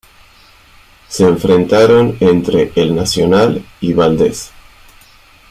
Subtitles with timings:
[1.09, 4.49] Se enfrentaron entre El Nacional y Valdez.